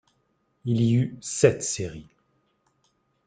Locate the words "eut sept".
0.95-1.61